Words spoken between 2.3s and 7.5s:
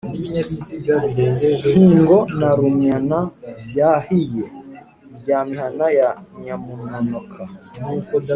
na runyana byahiye, irya mihana ya nyamunonoka